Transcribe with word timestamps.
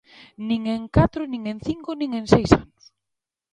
¡Nin 0.47 0.61
en 0.75 0.83
catro 0.95 1.21
nin 1.31 1.43
en 1.51 1.57
cinco 1.67 1.89
nin 1.99 2.09
en 2.19 2.25
seis 2.33 2.49
anos! 2.61 2.83